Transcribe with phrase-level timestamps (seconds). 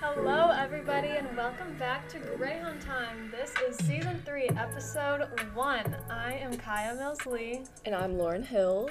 [0.00, 3.32] Hello, everybody, and welcome back to Greyhound Time.
[3.32, 5.96] This is season three, episode one.
[6.08, 7.64] I am Kaya Mills Lee.
[7.84, 8.90] And I'm Lauren Hill.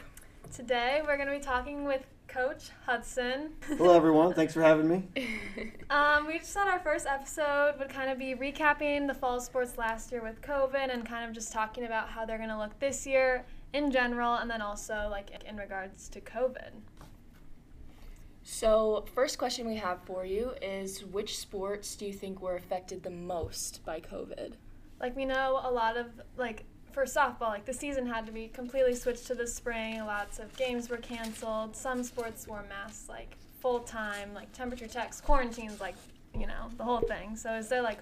[0.53, 3.51] Today, we're going to be talking with Coach Hudson.
[3.77, 4.33] Hello, everyone.
[4.33, 5.07] Thanks for having me.
[5.89, 9.77] Um, we just thought our first episode would kind of be recapping the fall sports
[9.77, 12.77] last year with COVID and kind of just talking about how they're going to look
[12.79, 16.71] this year in general, and then also like in regards to COVID.
[18.49, 23.03] So, first question we have for you is which sports do you think were affected
[23.03, 24.53] the most by COVID?
[25.01, 26.05] Like we know a lot of
[26.37, 26.63] like
[26.93, 29.99] for softball, like the season had to be completely switched to the spring.
[29.99, 31.75] Lots of games were canceled.
[31.75, 35.95] Some sports wore masks like full time, like temperature checks, quarantines, like
[36.33, 37.35] you know the whole thing.
[37.35, 37.99] So is there like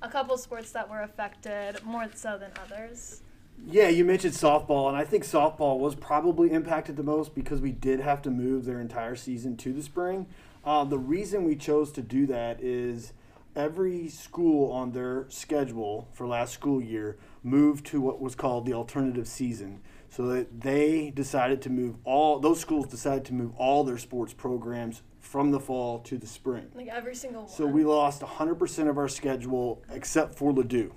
[0.00, 3.22] a couple sports that were affected more so than others?
[3.66, 7.72] Yeah, you mentioned softball, and I think softball was probably impacted the most because we
[7.72, 10.26] did have to move their entire season to the spring.
[10.64, 13.12] Uh, the reason we chose to do that is
[13.54, 18.72] every school on their schedule for last school year moved to what was called the
[18.72, 19.80] alternative season.
[20.10, 24.32] So that they decided to move all those schools decided to move all their sports
[24.32, 26.70] programs from the fall to the spring.
[26.74, 27.50] Like every single one.
[27.50, 30.92] So we lost 100% of our schedule except for Ladue.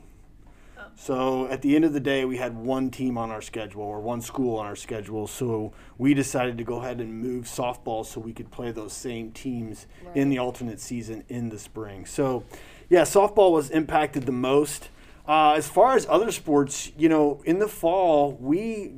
[0.96, 4.00] So at the end of the day, we had one team on our schedule or
[4.00, 5.28] one school on our schedule.
[5.28, 9.32] So we decided to go ahead and move softball so we could play those same
[9.32, 12.06] teams in the alternate season in the spring.
[12.06, 12.44] So,
[12.90, 14.90] yeah, softball was impacted the most.
[15.28, 18.94] Uh, as far as other sports, you know, in the fall, we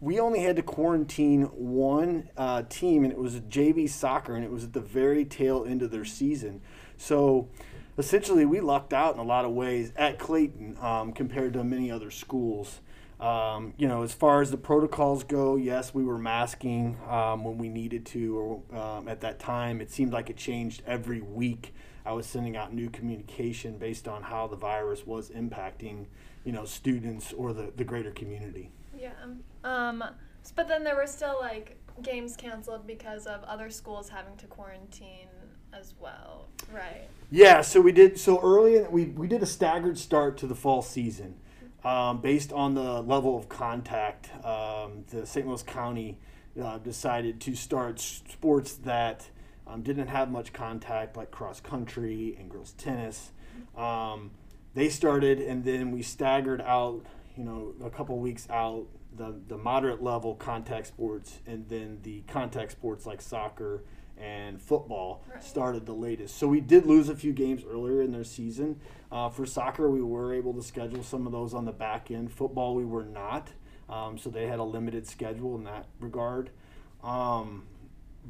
[0.00, 4.50] we only had to quarantine one uh, team, and it was JV soccer, and it
[4.50, 6.60] was at the very tail end of their season.
[6.96, 7.48] So
[7.98, 11.90] essentially, we lucked out in a lot of ways at Clayton um, compared to many
[11.90, 12.80] other schools.
[13.20, 17.56] Um, you know, as far as the protocols go, yes, we were masking um, when
[17.56, 21.72] we needed to, or um, at that time, it seemed like it changed every week.
[22.04, 26.06] I was sending out new communication based on how the virus was impacting,
[26.44, 28.72] you know, students or the, the greater community.
[28.98, 29.12] Yeah.
[29.62, 30.02] Um,
[30.56, 35.28] but then there were still like games canceled because of other schools having to quarantine
[35.72, 37.08] as well, right?
[37.30, 38.76] Yeah, so we did so early.
[38.76, 41.36] in- We we did a staggered start to the fall season,
[41.84, 44.30] um, based on the level of contact.
[44.44, 45.46] Um, the St.
[45.46, 46.18] Louis County
[46.62, 49.28] uh, decided to start sports that
[49.66, 53.32] um, didn't have much contact, like cross country and girls tennis.
[53.76, 54.32] Um,
[54.74, 57.04] they started, and then we staggered out.
[57.36, 58.84] You know, a couple weeks out,
[59.16, 63.84] the the moderate level contact sports, and then the contact sports like soccer
[64.18, 65.42] and football Right.
[65.42, 66.36] started the latest.
[66.36, 68.80] So we did lose a few games earlier in their season.
[69.10, 72.32] Uh, for soccer, we were able to schedule some of those on the back end.
[72.32, 73.50] Football, we were not.
[73.88, 76.50] Um, so they had a limited schedule in that regard.
[77.02, 77.64] Um,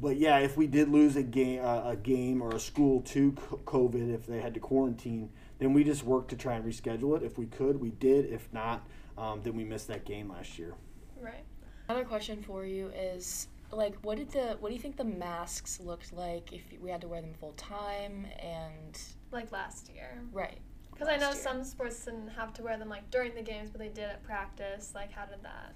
[0.01, 3.31] but yeah, if we did lose a game, uh, a game or a school to
[3.65, 5.29] COVID, if they had to quarantine,
[5.59, 7.23] then we just worked to try and reschedule it.
[7.23, 8.25] If we could, we did.
[8.25, 8.85] If not,
[9.17, 10.73] um, then we missed that game last year.
[11.21, 11.45] Right.
[11.87, 15.79] Another question for you is like what did the what do you think the masks
[15.79, 18.99] looked like if we had to wear them full time and
[19.31, 20.21] Like last year.
[20.31, 20.59] right
[20.91, 21.35] Because I know year.
[21.41, 24.23] some sports didn't have to wear them like during the games, but they did at
[24.23, 24.91] practice.
[24.95, 25.73] Like, how did that?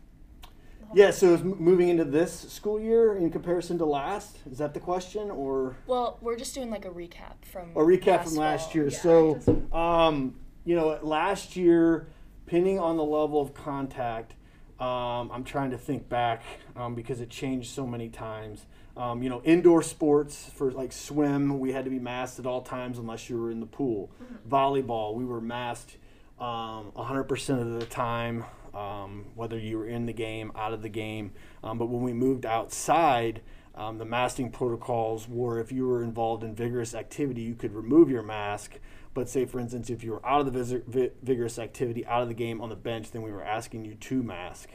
[0.93, 4.73] Yeah, so is m- moving into this school year in comparison to last, is that
[4.75, 5.31] the question?
[5.31, 8.87] Or well we're just doing like a recap from a recap from last year.
[8.87, 10.35] Yeah, so, just- um,
[10.65, 12.07] you know, last year,
[12.45, 14.33] depending on the level of contact,
[14.79, 16.43] um, I'm trying to think back
[16.75, 18.65] um, because it changed so many times.
[18.95, 22.61] Um, you know, indoor sports for like swim, we had to be masked at all
[22.61, 24.09] times unless you were in the pool.
[24.49, 25.97] Volleyball, we were masked
[26.39, 30.89] um, 100% of the time, um, whether you were in the game, out of the
[30.89, 31.31] game.
[31.63, 33.41] Um, but when we moved outside,
[33.75, 38.09] um, the masking protocols were if you were involved in vigorous activity, you could remove
[38.09, 38.79] your mask.
[39.17, 42.27] But say, for instance, if you were out of the vi- vigorous activity, out of
[42.27, 44.73] the game on the bench, then we were asking you to mask,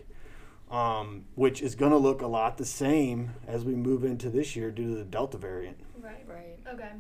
[0.69, 4.57] um, which is going to look a lot the same as we move into this
[4.57, 5.77] year due to the Delta variant.
[5.97, 6.25] Right.
[6.27, 6.91] right Okay.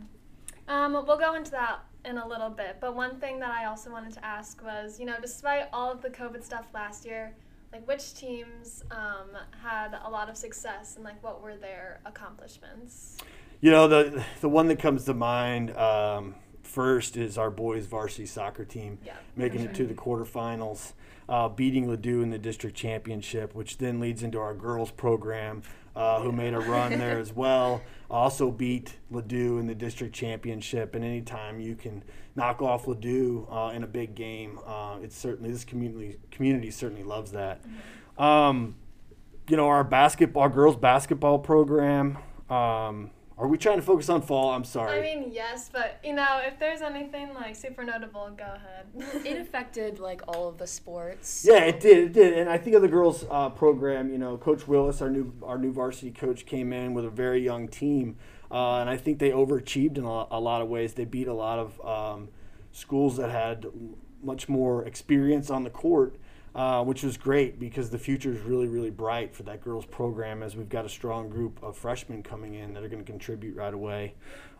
[0.68, 2.76] Um, we'll go into that in a little bit.
[2.80, 6.00] But one thing that I also wanted to ask was, you know, despite all of
[6.00, 7.34] the COVID stuff last year,
[7.72, 13.16] like which teams um, had a lot of success and like what were their accomplishments?
[13.60, 16.36] You know, the the one that comes to mind um,
[16.72, 19.12] first is our boys varsity soccer team Yeah.
[19.36, 20.92] making it to the quarterfinals,
[21.28, 25.62] uh, beating Ladue in the district championship, which then leads into our girls program,
[25.94, 27.82] uh, who made a run there as well.
[28.10, 32.02] Also beat Ladue in the district championship, and anytime you can
[32.34, 37.04] knock off Ladue uh, in a big game, uh, it's certainly this community community certainly
[37.04, 37.60] loves that.
[38.18, 38.76] Um,
[39.48, 42.16] you know, our basketball, our girls basketball program,
[42.48, 43.10] um,
[43.42, 44.52] Are we trying to focus on fall?
[44.52, 45.00] I'm sorry.
[45.00, 49.24] I mean, yes, but you know, if there's anything like super notable, go ahead.
[49.26, 51.44] it affected like all of the sports.
[51.44, 51.98] Yeah, it did.
[51.98, 54.12] It did, and I think of the girls' uh, program.
[54.12, 57.42] You know, Coach Willis, our new our new varsity coach, came in with a very
[57.42, 58.16] young team,
[58.48, 60.94] uh, and I think they overachieved in a, a, lot of ways.
[60.94, 62.28] They beat a lot of um,
[62.70, 63.66] schools that had
[64.22, 66.14] much more experience on the court
[66.54, 70.42] uh, which was great because the future is really, really bright for that girls program
[70.42, 73.56] as we've got a strong group of freshmen coming in that are going to contribute
[73.56, 74.14] right away.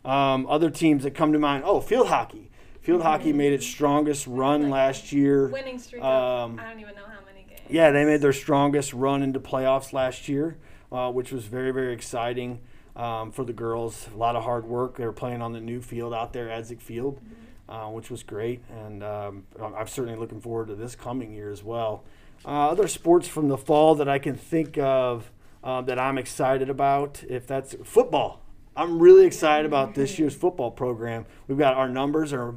[0.05, 2.50] Um, other teams that come to mind, oh, field hockey.
[2.81, 3.09] Field mm-hmm.
[3.09, 5.49] hockey made its strongest run like last year.
[5.49, 6.03] Winning streak.
[6.03, 7.61] Um, I don't even know how many games.
[7.69, 10.56] Yeah, they made their strongest run into playoffs last year,
[10.91, 12.61] uh, which was very, very exciting
[12.97, 14.09] um, for the girls.
[14.15, 14.97] A lot of hard work.
[14.97, 17.17] They were playing on the new field out there, Adzik Field.
[17.17, 17.42] Mm-hmm
[17.73, 18.63] uh, which was great.
[18.69, 22.05] And um, I'm certainly looking forward to this coming year as well.
[22.45, 25.33] Uh, other sports from the fall that I can think of
[25.65, 28.43] uh, that I'm excited about, if that's football.
[28.77, 31.25] I'm really excited about this year's football program.
[31.49, 32.55] We've got our numbers are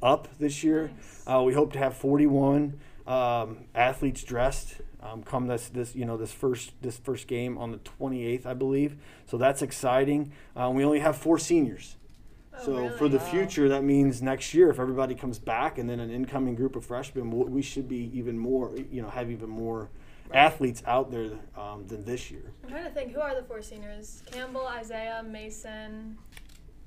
[0.00, 0.92] up this year.
[1.26, 6.16] Uh, we hope to have 41 um, athletes dressed um, come this this you know
[6.16, 8.96] this first this first game on the 28th, I believe.
[9.26, 10.32] So that's exciting.
[10.54, 11.96] Uh, we only have four seniors.
[12.58, 12.98] Oh, so really?
[12.98, 16.54] for the future, that means next year, if everybody comes back and then an incoming
[16.54, 19.88] group of freshmen, we should be even more, you know, have even more
[20.28, 20.38] right.
[20.38, 22.52] athletes out there um, than this year.
[22.64, 24.22] I'm trying to think, who are the four seniors?
[24.30, 26.18] Campbell, Isaiah, Mason.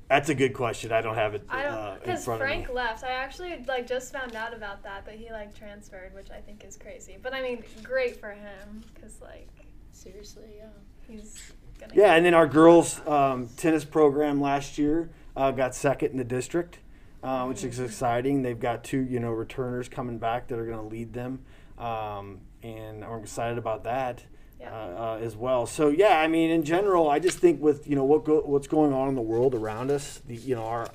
[0.08, 0.92] That's a good question.
[0.92, 3.04] I don't have it I don't because uh, Frank left.
[3.04, 6.64] I actually like just found out about that that he like transferred, which I think
[6.64, 7.18] is crazy.
[7.22, 9.50] But I mean, great for him because like
[9.92, 10.66] seriously, yeah,
[11.08, 11.94] he's gonna.
[11.96, 16.24] Yeah, and then our girls um, tennis program last year uh, got second in the
[16.24, 16.80] district,
[17.24, 18.42] uh, which is exciting.
[18.42, 21.44] They've got two, you know, returners coming back that are going to lead them,
[21.78, 24.24] um, and I'm excited about that.
[24.58, 24.72] Yeah.
[24.72, 25.66] Uh, uh, as well.
[25.66, 28.68] So yeah, I mean, in general, I just think with you know what go, what's
[28.68, 30.88] going on in the world around us, the, you know, our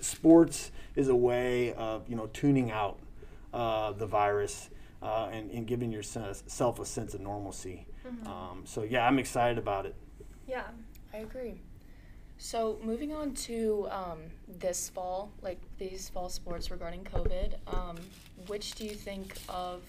[0.00, 3.00] sports is a way of you know tuning out
[3.52, 4.70] uh, the virus
[5.02, 7.86] uh, and, and giving yourself a sense of normalcy.
[8.06, 8.26] Mm-hmm.
[8.26, 9.94] Um, so yeah, I'm excited about it.
[10.46, 10.64] Yeah,
[11.12, 11.60] I agree.
[12.38, 17.96] So moving on to um, this fall, like these fall sports regarding COVID, um,
[18.46, 19.82] which do you think of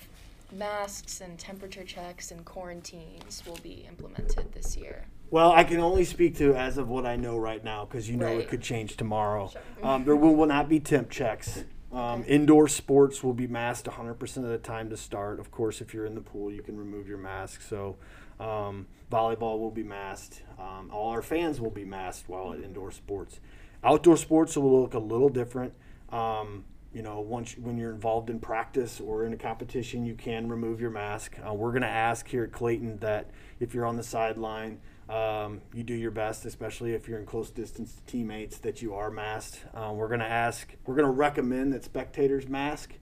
[0.53, 5.05] masks and temperature checks and quarantines will be implemented this year?
[5.29, 8.15] Well, I can only speak to as of what I know right now because you
[8.15, 8.39] know Right.
[8.39, 9.49] it could change tomorrow.
[9.49, 9.61] Sure.
[9.83, 11.65] Um, there will, will not be temp checks.
[11.91, 15.39] Um, Indoor sports will be masked 100% of the time to start.
[15.39, 17.61] Of course, if you're in the pool, you can remove your mask.
[17.61, 17.97] So,
[18.39, 20.43] um, volleyball will be masked.
[20.59, 23.39] Um, all our fans will be masked while at indoor sports.
[23.83, 25.73] Outdoor sports will look a little different.
[26.09, 30.49] Um, you know, once when you're involved in practice or in a competition, you can
[30.49, 31.37] remove your mask.
[31.47, 33.29] Uh, we're going to ask here at Clayton that
[33.59, 34.79] if you're on the sideline,
[35.09, 38.93] um, you do your best, especially if you're in close distance to teammates, that you
[38.93, 39.63] are masked.
[39.73, 42.93] Uh, we're going to ask, we're going to recommend that spectators mask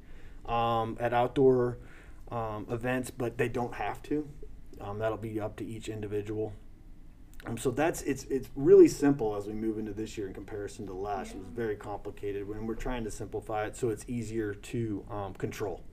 [0.46, 1.78] um, at outdoor
[2.32, 4.28] um, events, but they don't have to.
[4.81, 6.54] Um, that'll be up to each individual.
[7.45, 10.88] Um, so that's it's it's really simple as we move into this year in comparison
[10.88, 11.33] to last.
[11.33, 15.33] It was very complicated when we're trying to simplify it so it's easier to um,
[15.33, 15.83] control.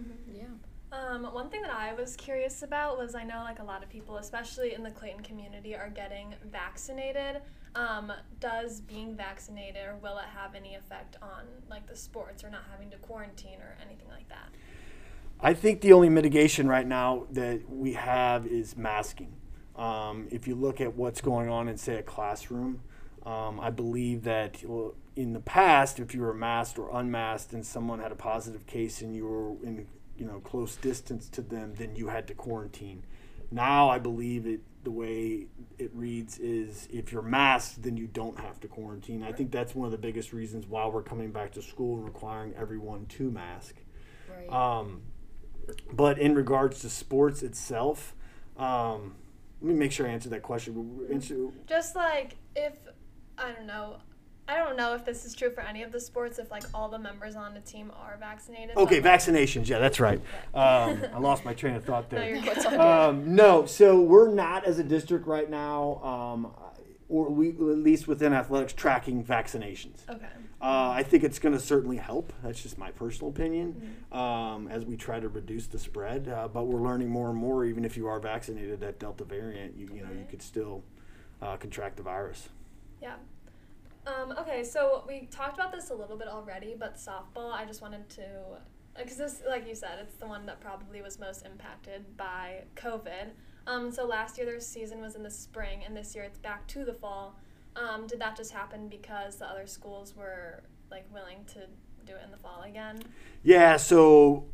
[0.00, 0.36] Mm-hmm.
[0.36, 0.44] Yeah.
[0.92, 3.88] Um, one thing that I was curious about was I know like a lot of
[3.88, 7.42] people, especially in the Clayton community, are getting vaccinated.
[7.74, 12.50] Um, does being vaccinated or will it have any effect on like the sports or
[12.50, 14.48] not having to quarantine or anything like that?
[15.40, 19.34] I think the only mitigation right now that we have is masking.
[19.76, 22.80] Um, if you look at what's going on in, say, a classroom,
[23.26, 24.62] um, I believe that
[25.16, 29.00] in the past, if you were masked or unmasked and someone had a positive case
[29.00, 29.86] and you were in
[30.16, 33.04] you know close distance to them, then you had to quarantine.
[33.50, 35.46] Now I believe it the way
[35.78, 39.22] it reads is if you're masked, then you don't have to quarantine.
[39.22, 42.04] I think that's one of the biggest reasons why we're coming back to school and
[42.04, 43.76] requiring everyone to mask.
[44.28, 44.50] Right.
[44.50, 45.02] Um,
[45.92, 48.14] but in regards to sports itself,
[48.56, 49.14] um,
[49.60, 51.06] let me make sure I answer that question.
[51.10, 52.74] Answer- Just like if
[53.38, 53.96] I don't know,
[54.46, 56.38] I don't know if this is true for any of the sports.
[56.38, 58.76] If like all the members on the team are vaccinated.
[58.76, 59.68] Okay, like- vaccinations.
[59.68, 60.20] Yeah, that's right.
[60.52, 62.34] Um, I lost my train of thought No, there.
[62.34, 62.74] you're What's good.
[62.74, 63.08] up?
[63.08, 66.52] Um, no, so we're not as a district right now, um,
[67.14, 70.08] or we at least within athletics tracking vaccinations.
[70.10, 70.26] Okay.
[70.60, 72.32] Uh, I think it's going to certainly help.
[72.42, 76.28] That's just my personal opinion um, as we try to reduce the spread.
[76.28, 77.64] Uh, but we're learning more and more.
[77.64, 80.82] Even if you are vaccinated, that Delta variant, you, you know, you could still
[81.40, 82.48] uh, contract the virus.
[83.00, 83.14] Yeah.
[84.06, 87.80] Um, okay, so we talked about this a little bit already, but softball, I just
[87.80, 88.26] wanted to,
[88.98, 93.30] because this, like you said, it's the one that probably was most impacted by COVID.
[93.66, 96.66] Um, so last year their season was in the spring, and this year it's back
[96.68, 97.38] to the fall.
[97.76, 101.60] Um, did that just happen because the other schools were like willing to
[102.06, 103.02] do it in the fall again?
[103.42, 104.44] Yeah, so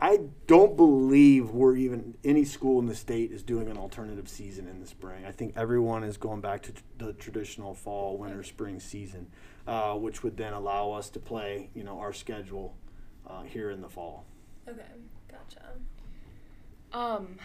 [0.00, 4.66] I don't believe we're even any school in the state is doing an alternative season
[4.68, 5.24] in the spring.
[5.24, 9.28] I think everyone is going back to t- the traditional fall, winter, spring season,
[9.66, 12.74] uh, which would then allow us to play, you know, our schedule
[13.26, 14.24] uh, here in the fall.
[14.68, 14.82] Okay,
[15.30, 15.68] gotcha.
[16.92, 17.38] Um,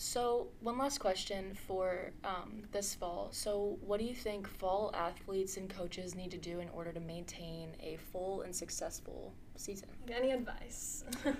[0.00, 3.28] so one last question for um, this fall.
[3.32, 7.00] So, what do you think fall athletes and coaches need to do in order to
[7.00, 9.88] maintain a full and successful season?
[10.10, 11.04] Any advice?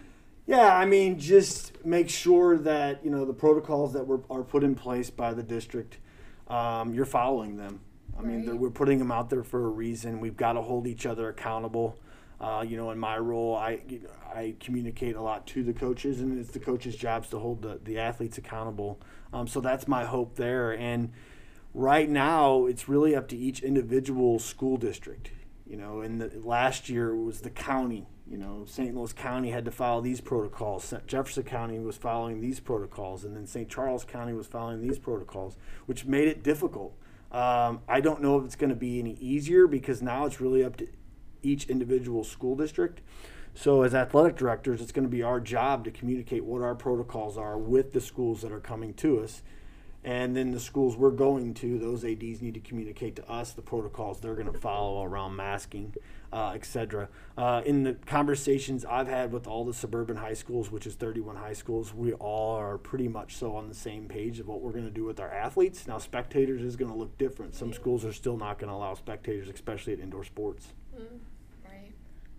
[0.47, 4.65] Yeah, I mean, just make sure that you know the protocols that were are put
[4.65, 5.99] in place by the district,
[6.49, 7.79] um, you're following them.
[8.19, 10.19] I mean, we're putting them out there for a reason.
[10.19, 12.01] We've got to hold each other accountable.
[12.41, 15.75] Uh, you know, in my role, I you know, I communicate a lot to the
[15.75, 18.99] coaches, and it's the coaches' jobs to hold the, the athletes accountable.
[19.33, 20.73] Um, so that's my hope there.
[20.73, 21.13] And
[21.75, 25.33] right now, it's really up to each individual school district.
[25.67, 28.07] You know, and the, last year was the county.
[28.29, 28.95] You know, St.
[28.95, 30.85] Louis County had to follow these protocols.
[30.85, 33.69] St- Jefferson County was following these protocols, and then St.
[33.69, 35.57] Charles County was following these protocols,
[35.87, 36.97] which made it difficult.
[37.33, 40.65] Um, I don't know if it's going to be any easier because now it's really
[40.65, 40.89] up to
[41.43, 43.01] each individual school district.
[43.55, 47.37] So, as athletic directors, it's going to be our job to communicate what our protocols
[47.37, 49.43] are with the schools that are coming to us.
[50.03, 53.61] And then the schools we're going to, those ADs need to communicate to us the
[53.61, 55.93] protocols they're going to follow around masking,
[56.33, 57.11] uh, et cetera.
[57.37, 61.37] Uh, in the conversations I've had with all the suburban high schools, which is 31
[61.37, 64.73] high schools, we all are pretty much so on the same page of what we're
[64.73, 65.87] going to do with our athletes.
[65.87, 67.55] Now, spectators is going to look different.
[67.55, 70.69] Some schools are still not going to allow spectators, especially at indoor sports.
[70.99, 71.11] Mm, Right.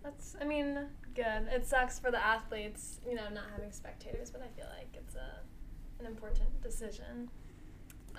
[0.04, 1.48] That's, I mean, good.
[1.52, 5.16] It sucks for the athletes, you know, not having spectators, but I feel like it's
[5.16, 5.42] a
[6.02, 7.30] an important decision.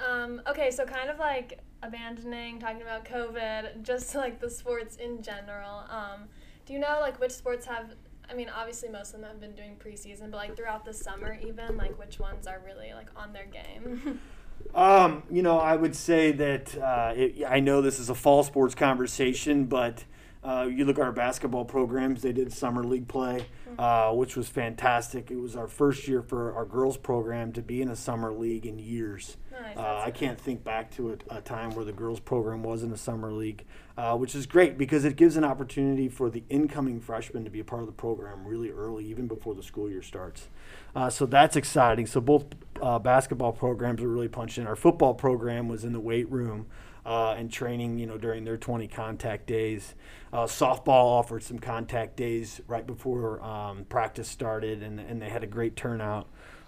[0.08, 5.22] Um, okay, so kind of like abandoning talking about COVID, just like the sports in
[5.22, 5.84] general.
[5.90, 6.28] Um,
[6.64, 7.94] do you know like which sports have?
[8.30, 11.38] I mean, obviously most of them have been doing preseason, but like throughout the summer,
[11.46, 14.20] even like which ones are really like on their game.
[14.74, 18.44] Um, you know, I would say that uh, it, I know this is a fall
[18.44, 20.04] sports conversation, but
[20.44, 22.22] uh, you look at our basketball programs.
[22.22, 23.46] They did summer league play,
[23.78, 25.30] uh, which was fantastic.
[25.30, 28.66] It was our first year for our girls program to be in a summer league
[28.66, 29.36] in years.
[29.52, 29.76] nice.
[29.76, 32.90] Uh, I can't think back to a, a time where the girls program was in
[32.90, 33.64] a summer league,
[33.96, 37.60] uh, which is great because it gives an opportunity for the incoming freshmen to be
[37.60, 40.48] a part of the program really early, even before the school year starts.
[40.96, 42.04] Uh, so that's exciting.
[42.04, 42.46] So both
[42.82, 44.66] uh, basketball programs are really punching.
[44.66, 46.66] Our football program was in the weight room
[47.04, 49.94] uh, and training, you know, during their 20 contact days.
[50.32, 55.42] Uh, softball offered some contact days right before um, practice started, and, and they had
[55.42, 56.26] a great turnout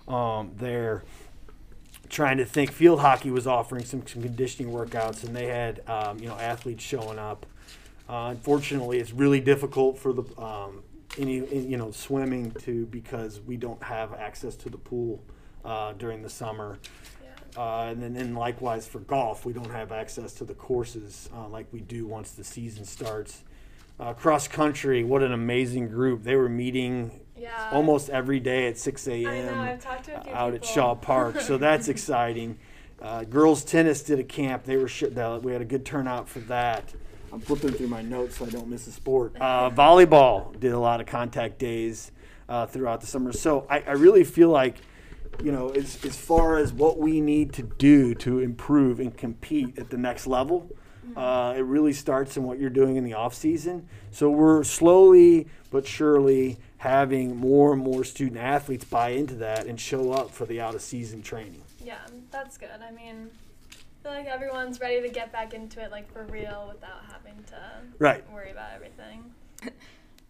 [0.09, 1.03] um, there
[2.09, 2.71] trying to think.
[2.73, 6.83] Field hockey was offering some, some conditioning workouts, and they had um, you know athletes
[6.83, 7.47] showing up.
[8.09, 10.83] Uh, unfortunately, it's really difficult for the um,
[11.19, 15.23] any you know swimming to because we don't have access to the pool
[15.65, 16.79] uh, during the summer.
[17.57, 21.47] Uh, and then, and likewise for golf, we don't have access to the courses uh,
[21.49, 23.43] like we do once the season starts.
[24.01, 26.25] Uh, cross country, what an amazing group!
[26.25, 27.69] They were meeting Yeah.
[27.71, 29.59] almost every day at 6 a.m.
[29.61, 30.69] I've talked to a few out people.
[30.69, 32.59] at Shaw Park, so that's exciting.
[33.01, 34.65] Uh, girls tennis did a camp.
[34.65, 35.05] They were sh-
[35.43, 36.93] we had a good turnout for that.
[37.33, 39.35] I'm flipping through my notes so I don't miss a sport.
[39.41, 42.11] Uh, volleyball did a lot of contact days
[42.49, 43.33] uh, throughout the summer.
[43.33, 44.79] So I, I really feel like,
[45.43, 49.79] you know, as, as far as what we need to do to improve and compete
[49.79, 50.71] at the next level,
[51.17, 53.87] uh, it really starts in what you're doing in the off season.
[54.11, 59.79] So we're slowly but surely having more and more student athletes buy into that and
[59.79, 61.63] show up for the out of season training.
[61.83, 61.99] Yeah,
[62.31, 62.71] that's good.
[62.83, 63.31] I mean,
[63.71, 67.43] I feel like everyone's ready to get back into it, like for real, without having
[67.49, 67.61] to
[67.99, 68.29] Right.
[68.33, 69.33] worry about everything.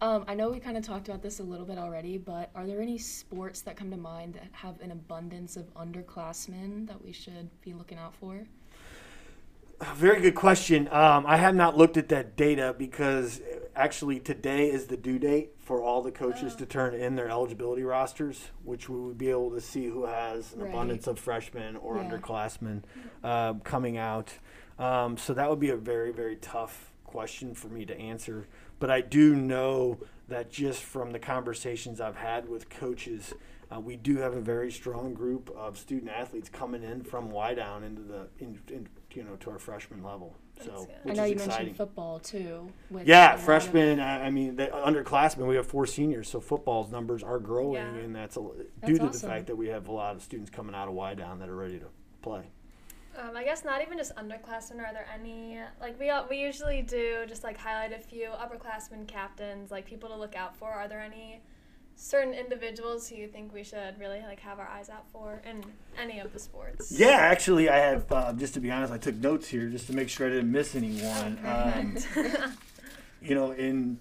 [0.05, 2.67] Um, I know we kind of talked about this a little bit already, but are
[2.67, 7.11] there any sports that come to mind that have an abundance of underclassmen that we
[7.11, 8.45] should be looking out for?
[9.95, 10.87] Very good question.
[10.91, 13.41] Um, I have not looked at that data because
[13.75, 16.59] actually today is the due date for all the coaches Oh.
[16.59, 20.53] to turn in their eligibility rosters, which we would be able to see who has
[20.53, 20.69] an Right.
[20.69, 22.03] abundance of freshmen or Yeah.
[22.03, 22.83] underclassmen
[23.23, 24.37] uh, coming out.
[24.77, 28.45] Um, so that would be a very, very tough question for me to answer.
[28.79, 33.33] But I do know that just from the conversations I've had with coaches,
[33.73, 37.83] uh, we do have a very strong group of student athletes coming in from Wydown
[37.83, 40.35] into the in, in, you know to our freshman level.
[40.63, 41.09] So That's.
[41.09, 41.47] I know is you exciting.
[41.49, 42.71] mentioned football too.
[42.89, 43.99] With Yeah, a freshmen.
[43.99, 45.47] I I mean, the underclassmen.
[45.47, 47.95] We have four seniors, so football's numbers are growing, Yeah.
[47.95, 50.49] and that's a, due That's to the fact that we have a lot of students
[50.49, 51.87] coming out of Wydown that are ready to
[52.21, 52.43] play.
[53.17, 54.79] Um, I guess not even just underclassmen.
[54.79, 59.71] Are there any like we we usually do just like highlight a few upperclassmen captains,
[59.71, 60.69] like people to look out for.
[60.69, 61.41] Are there any
[61.95, 65.63] certain individuals who you think we should really like have our eyes out for in
[65.97, 66.91] any of the sports?
[66.91, 68.11] Yeah, actually, I have.
[68.11, 70.51] Uh, just to be honest, I took notes here just to make sure I didn't
[70.51, 71.39] miss anyone.
[71.45, 71.97] Um,
[73.21, 73.99] you know, in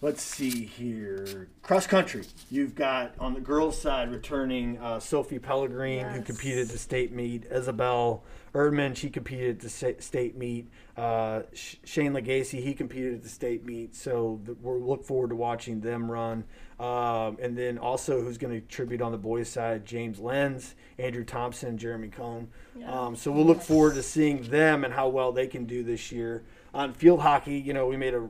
[0.00, 2.24] let's see here, cross country.
[2.50, 7.12] You've got on the girls' side returning uh, Sophie Pellegrin, who competed at the state
[7.12, 7.44] meet.
[7.50, 8.22] Isabel
[8.56, 9.68] Erdman, she competed at the
[10.00, 10.68] state meet.
[10.96, 13.94] Uh, Shane Legacy, he competed at the state meet.
[13.94, 16.44] So we're look forward to watching them run.
[16.80, 19.84] Um, and then also, who's going to contribute on the boys' side?
[19.84, 22.48] James Lenz, Andrew Thompson, Jeremy Cohn.
[22.78, 22.90] Yeah.
[22.90, 26.10] Um, so we'll look forward to seeing them and how well they can do this
[26.10, 26.42] year.
[26.72, 28.28] On field hockey, you know, we made a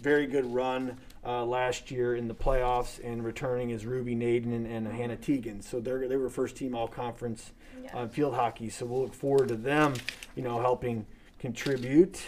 [0.00, 4.86] very good run uh, last year in the playoffs, and returning is Ruby Naden and
[4.86, 5.62] Hannah Teagan.
[5.62, 7.52] So they're they were first team all conference.
[7.94, 8.68] On field hockey.
[8.70, 9.94] So we'll look forward to them,
[10.36, 11.06] you know, helping
[11.38, 12.20] contribute.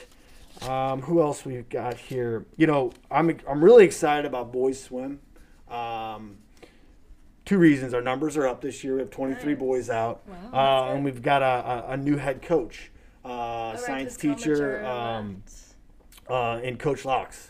[0.63, 2.45] Um, who else we've got here?
[2.57, 5.21] You know, I'm I'm really excited about boys swim.
[5.71, 6.39] Um,
[7.45, 8.95] two reasons: our numbers are up this year.
[8.95, 9.59] We have 23 Nice.
[9.59, 10.89] boys out, Wow.
[10.89, 12.91] uh, and we've got a, a, a new head coach,
[13.25, 15.43] uh, Oh, right, science teacher, um,
[16.29, 17.50] uh, and Coach Locks.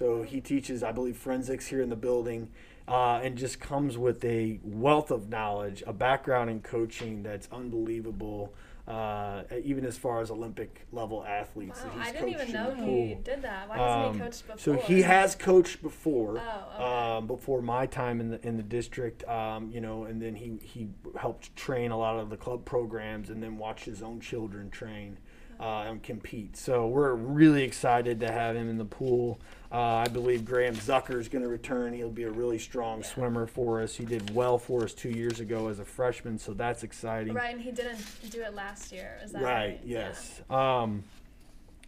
[0.00, 2.48] So he teaches, I believe, forensics here in the building,
[2.88, 8.54] uh, and just comes with a wealth of knowledge, a background in coaching that's unbelievable.
[8.88, 13.42] Uh, even as far as Olympic level athletes Wow, I didn't even know he did
[13.42, 13.68] that.
[13.68, 14.58] Why hasn't Um, he coached before?
[14.58, 17.16] So he has coached before, Oh, okay.
[17.18, 19.22] um, before my time in the in the district.
[19.28, 23.28] Um, you know, and then he he helped train a lot of the club programs,
[23.28, 25.18] and then watched his own children train
[25.60, 26.56] uh, and compete.
[26.56, 29.38] So we're really excited to have him in the pool.
[29.70, 31.92] Uh, I believe Graham Zucker is going to return.
[31.92, 33.94] He'll be a really strong swimmer for us.
[33.94, 37.34] He did well for us two years ago as a freshman, so that's exciting.
[37.34, 38.00] Right, and he didn't
[38.30, 39.18] do it last year.
[39.22, 39.52] Is that Right.
[39.52, 39.80] right?
[39.84, 39.98] Yeah.
[40.08, 40.40] Yes.
[40.48, 41.04] Um,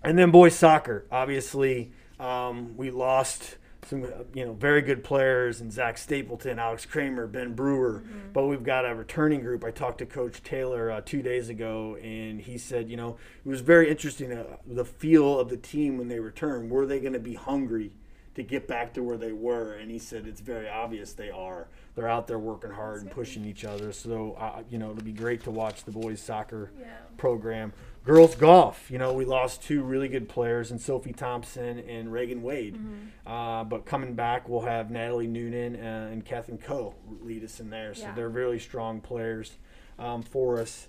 [0.05, 1.07] and then boys soccer.
[1.11, 6.87] Obviously, um, we lost some uh, you know very good players and Zach Stapleton, Alex
[6.87, 8.03] Kramer, Ben Brewer.
[8.05, 8.33] Mm-hmm.
[8.33, 9.65] But we've got a returning group.
[9.65, 13.49] I talked to Coach Taylor uh, two days ago, and he said you know it
[13.49, 16.69] was very interesting uh, the feel of the team when they return.
[16.71, 17.93] Were they going to be hungry?
[18.37, 21.69] To get back to where they were, and he said it's very obvious they are.
[21.95, 23.15] They're out there working hard and good.
[23.15, 23.93] pushing each other.
[23.93, 26.87] So, uh, you know, it'll be great to watch the boys soccer Yeah.
[27.19, 27.75] program.
[28.05, 32.43] Girls golf, you know, we lost two really good players in Sophie Thompson and Reagan
[32.43, 32.75] Wade.
[32.75, 33.33] Mm-hmm.
[33.33, 37.71] Uh, but coming back, we'll have Natalie Noonan uh, and Kathleen Coe lead us in
[37.71, 37.95] there.
[37.95, 38.15] So Yeah.
[38.15, 39.53] they're really strong players
[40.01, 40.89] um, for us.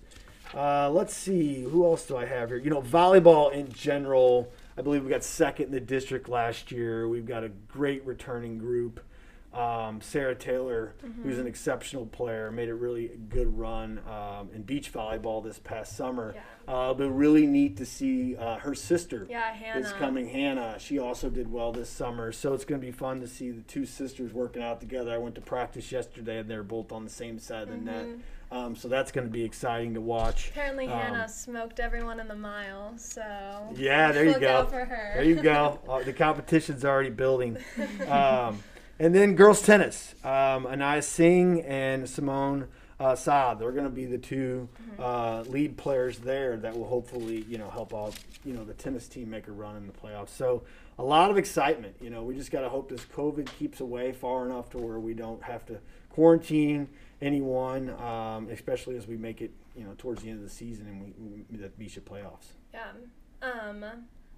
[0.55, 2.57] Uh, let's see, who else do I have here?
[2.57, 7.07] You know, volleyball in general, I believe we got second in the district last year.
[7.07, 8.99] We've got a great returning group.
[9.53, 14.91] Um, Sarah Taylor, who's an exceptional player, made a really good run um, in beach
[14.91, 16.33] volleyball this past summer.
[16.35, 16.41] Yeah.
[16.65, 19.85] Uh, but really neat to see uh, her sister Yeah, Hannah.
[19.85, 20.27] is coming.
[20.29, 23.51] Hannah, she also did well this summer, so it's going to be fun to see
[23.51, 25.11] the two sisters working out together.
[25.13, 28.05] I went to practice yesterday, and they're both on the same side of the net,
[28.05, 28.57] Mm-hmm.
[28.57, 30.49] um, so that's going to be exciting to watch.
[30.51, 33.21] Apparently, Um, Hannah smoked everyone in the mile, so.
[33.75, 34.65] Yeah, there you go.
[34.65, 35.11] her.
[35.15, 35.79] There you go.
[35.89, 37.57] Uh, the competition's already building.
[38.09, 38.63] Um,
[38.99, 40.15] and then girls tennis.
[40.23, 42.67] Um, Anaya Singh and Simone
[42.99, 43.59] uh, Saad.
[43.59, 47.69] They're going to be the 2 uh, lead players there that will hopefully, you know,
[47.69, 50.29] help out, you know, the tennis team make a run in the playoffs.
[50.29, 50.63] So
[50.97, 51.95] a lot of excitement.
[51.99, 54.99] You know, we just got to hope this COVID keeps away far enough to where
[54.99, 55.79] we don't have to
[56.09, 56.87] quarantine
[57.21, 60.87] anyone, um, especially as we make it, you know, towards the end of the season
[60.87, 62.53] and we, we the MSHSAA playoffs.
[62.73, 62.91] Yeah.
[63.41, 63.83] Um,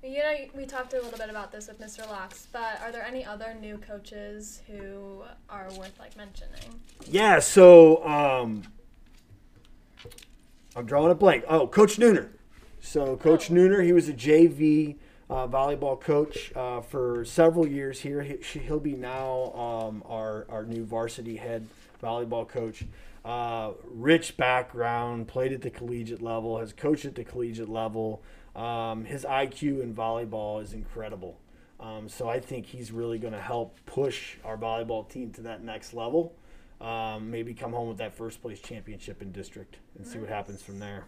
[0.06, 2.08] you know, we talked a little bit about this with Mr.
[2.08, 6.80] Locks, but are there any other new coaches who are worth like mentioning?
[7.08, 8.64] Yeah, so um,
[10.76, 11.44] I'm drawing a blank.
[11.48, 12.30] Oh, Coach Nooner.
[12.82, 13.56] So Coach Oh.
[13.56, 14.98] Nooner, he was a JV
[15.30, 18.22] uh, volleyball coach uh, for several years here.
[18.22, 21.68] He, he'll be now um, our our new varsity head
[22.04, 22.86] volleyball coach.
[23.24, 28.22] Uh, rich background, played at the collegiate level, has coached at the collegiate level.
[28.56, 31.38] Um, his IQ in volleyball is incredible.
[31.80, 35.64] Um, so I think he's really going to help push our volleyball team to that
[35.64, 36.34] next level.
[36.80, 40.62] Um, maybe come home with that first place championship in district and see what happens
[40.62, 41.06] from there.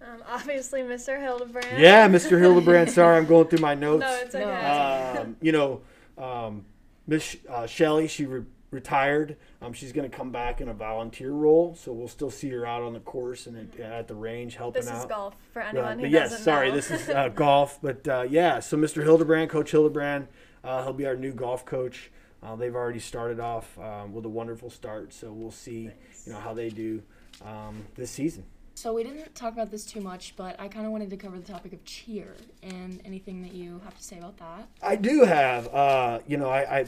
[0.00, 1.20] Um, obviously, Mr.
[1.20, 1.78] Hildebrand.
[1.78, 2.38] Yeah, Mr.
[2.38, 2.90] Hildebrand.
[2.90, 4.00] Sorry, I'm going through my notes.
[4.00, 4.44] No, it's okay.
[4.44, 5.80] Um, you know,
[6.16, 6.64] um,
[7.06, 9.36] Miss uh, Shelley, she re- retired.
[9.62, 12.66] Um, she's going to come back in a volunteer role, so we'll still see her
[12.66, 14.84] out on the course and at, at the range helping out.
[14.84, 14.98] This out.
[15.00, 16.74] is golf for anyone Uh, who but yes, doesn't sorry, know.
[16.74, 17.78] this is uh, golf.
[17.82, 19.02] But uh, yeah, so Mr.
[19.02, 20.28] Hildebrand, Coach Hildebrand,
[20.64, 22.10] uh, he'll be our new golf coach.
[22.42, 25.90] Uh, they've already started off um, with a wonderful start, so we'll see,
[26.24, 27.02] you know, how they do
[27.44, 28.44] um, this season.
[28.76, 31.36] So we didn't talk about this too much, but I kind of wanted to cover
[31.36, 34.68] the topic of cheer and anything that you have to say about that.
[34.80, 36.84] I do have, uh, you know, I, I,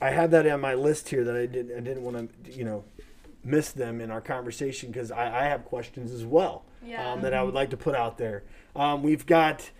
[0.00, 2.64] I had that on my list here that I didn't, I didn't want to, you
[2.64, 2.84] know,
[3.44, 7.12] miss them in our conversation because I, I have questions as well Yeah.
[7.12, 8.42] um, that I would like to put out there.
[8.76, 9.70] Um, we've got,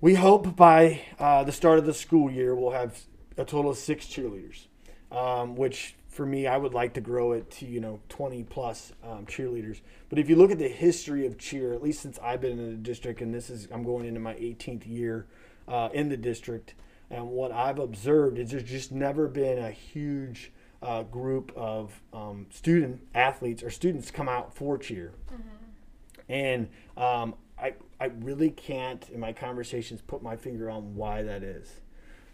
[0.00, 2.98] we hope by uh, the start of the school year we'll have
[3.36, 4.66] a total of six cheerleaders,
[5.12, 8.92] um, which for me I would like to grow it to you know 20 plus
[9.04, 9.80] um, cheerleaders.
[10.08, 12.70] But if you look at the history of cheer, at least since I've been in
[12.70, 15.26] the district, and this is I'm going into my 18th year
[15.68, 16.74] uh, in the district,
[17.10, 22.46] and what I've observed is there's just never been a huge uh, group of um,
[22.50, 25.12] student athletes or students come out for cheer
[26.28, 31.42] and um, I I really can't in my conversations put my finger on why that
[31.42, 31.80] is.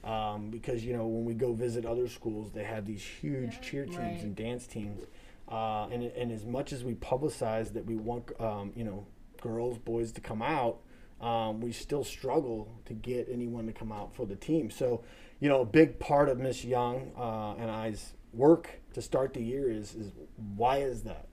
[0.05, 3.85] Um, because you know when we go visit other schools, they have these huge cheer
[3.87, 4.23] teams Right.
[4.23, 5.03] and dance teams,
[5.51, 9.07] uh, and and as much as we publicize that we want um, you know
[9.41, 10.79] girls boys to come out,
[11.21, 14.71] um, we still struggle to get anyone to come out for the team.
[14.71, 15.03] So
[15.41, 19.43] you know a big part of Miss Young uh, and I's work to start the
[19.43, 20.13] year is is
[20.57, 21.29] why is that?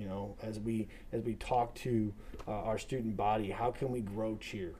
[0.00, 2.12] you know as we as we talk to
[2.48, 4.74] uh, our student body how can we grow cheer?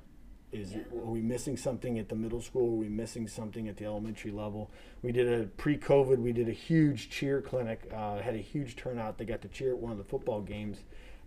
[0.51, 2.75] Is it, are we missing something at the middle school?
[2.75, 4.69] Are we missing something at the elementary level?
[5.01, 9.19] We did a pre-covid we did a huge cheer clinic uh, had a huge turnout.
[9.19, 10.79] They got to cheer at one of the football games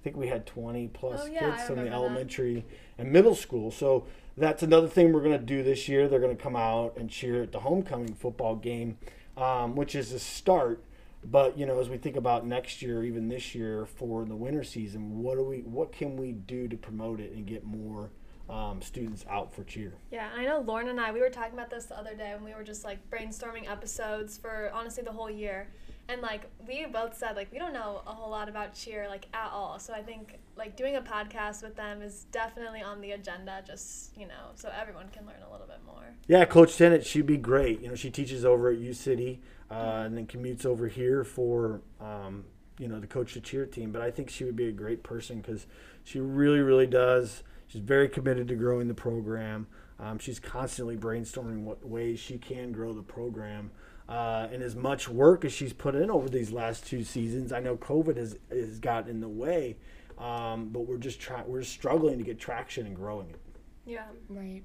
[0.03, 1.95] i think we had 20 plus Oh, yeah, kids from the remember that.
[1.95, 2.65] elementary
[2.97, 6.35] and middle school so that's another thing we're going to do this year they're going
[6.35, 8.97] to come out and cheer at the homecoming football game
[9.37, 10.83] um, which is a start
[11.25, 14.61] but you know, as we think about next year, even this year for the winter
[14.61, 18.09] season, what do we, what can we do to promote it and get more
[18.49, 19.93] um, students out for cheer?
[20.11, 22.43] Yeah, I know Lauren and I, we were talking about this the other day when
[22.43, 25.69] we were just like brainstorming episodes for honestly the whole year.
[26.09, 29.27] And like we both said like we don't know a whole lot about cheer like
[29.33, 29.79] at all.
[29.79, 34.17] So I think like doing a podcast with them is definitely on the agenda just,
[34.17, 36.13] you know, so everyone can learn a little bit more.
[36.27, 37.81] Yeah, Coach Tennant, she'd be great.
[37.81, 41.81] You know, she teaches over at U City uh, and then commutes over here for,
[41.99, 42.45] um,
[42.77, 43.91] you know, to coach the cheer team.
[43.91, 45.67] But I think she would be a great person because
[46.03, 47.43] she really, really does.
[47.67, 49.67] She's very committed to growing the program.
[49.99, 53.71] Um, she's constantly brainstorming what ways she can grow the program.
[54.07, 57.59] Uh, and as much work as she's put in over these last two seasons, I
[57.59, 59.77] know COVID has, has gotten in the way,
[60.19, 63.39] um, but we're just trying, we're struggling to get traction and growing it.
[63.85, 64.05] Yeah.
[64.29, 64.63] Right.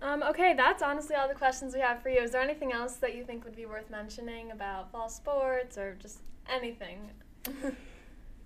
[0.00, 2.20] Um, okay, that's honestly all the questions we have for you.
[2.20, 5.96] Is there anything else that you think would be worth mentioning about fall sports or
[6.00, 7.10] just anything?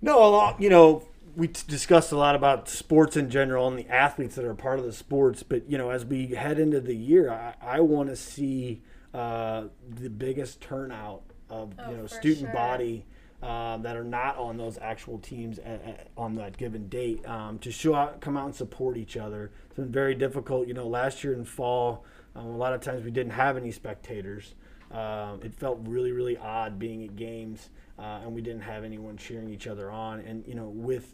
[0.03, 0.61] No, a lot.
[0.61, 1.03] You know,
[1.37, 4.77] we t- discussed a lot about sports in general and the athletes that are part
[4.77, 5.43] of the sports.
[5.43, 8.81] But you know, as we head into the year, I, I want to see
[9.13, 12.53] uh, the biggest turnout of Oh, you know student sure.
[12.53, 13.05] body.
[13.41, 17.59] Um, that are not on those actual teams at, at, on that given date um,
[17.59, 19.51] to show out, come out and support each other.
[19.65, 20.65] It's been very difficult.
[20.65, 22.05] You know, last year in fall,
[22.37, 24.55] um, a lot of times we didn't have any spectators.
[24.93, 29.17] Um, it felt really, really odd being at games, uh, and we didn't have anyone
[29.17, 30.21] cheering each other on.
[30.21, 31.13] And you know, with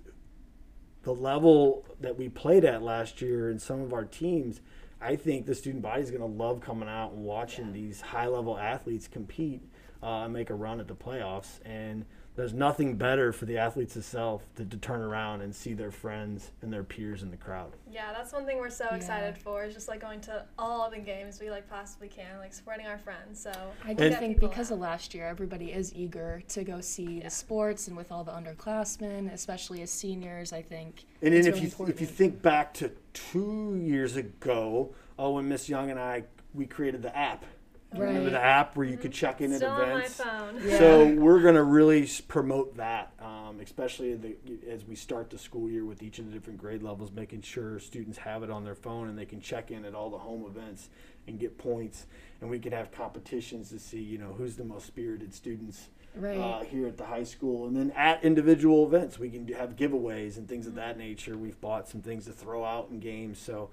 [1.02, 4.62] the level that we played at last year and some of our teams,
[5.02, 8.58] I think the student body is going to love coming out and watching these high-level
[8.58, 9.62] athletes compete
[10.04, 11.60] uh, and make a run at the playoffs.
[11.64, 12.06] And
[12.40, 16.52] there's nothing better for the athletes itself to, to turn around and see their friends
[16.62, 17.74] and their peers in the crowd.
[17.92, 18.96] Yeah, that's one thing we're so Yeah.
[18.96, 22.54] excited for is just like going to all the games we like possibly can, like
[22.54, 23.42] supporting our friends.
[23.42, 23.52] So
[23.86, 24.76] I do think because out.
[24.76, 27.24] of last year, everybody is eager to go see Yeah.
[27.26, 31.48] the sports, and with all the underclassmen, especially as seniors, I think And then if
[31.48, 31.96] really you important.
[31.96, 36.24] if you think back to two years ago, oh, when Miss Young and I
[36.54, 37.44] we created the app.
[37.92, 38.32] Remember Right.
[38.32, 40.14] the app where you could check in still at on my events.
[40.22, 40.62] phone.
[40.64, 40.78] Yeah.
[40.78, 44.36] So we're going to really promote that, um, especially the,
[44.70, 47.80] as we start the school year with each of the different grade levels, making sure
[47.80, 50.46] students have it on their phone and they can check in at all the home
[50.46, 50.90] events
[51.28, 52.06] and get points.
[52.42, 56.38] And we can have competitions to see, you know, who's the most spirited students right.
[56.38, 57.66] uh, here at the high school.
[57.68, 61.36] And then at individual events, we can have giveaways and things of that nature.
[61.38, 63.40] We've bought some things to throw out in games.
[63.40, 63.72] So,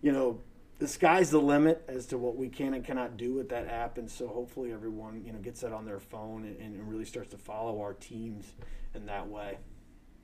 [0.00, 0.40] you know,
[0.78, 3.98] the sky's the limit as to what we can and cannot do with that app.
[3.98, 7.30] And so hopefully everyone, you know, gets that on their phone and, and really starts
[7.30, 8.54] to follow our teams
[8.94, 9.58] in that way.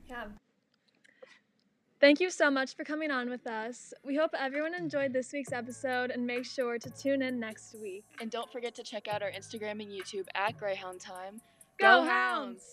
[0.09, 0.25] Yeah.
[1.99, 3.93] Thank you so much for coming on with us.
[4.03, 8.03] We hope everyone enjoyed this week's episode and make sure to tune in next week.
[8.21, 11.41] And don't forget to check out our Instagram and YouTube at Greyhound Time.
[11.79, 12.63] Go, Hounds!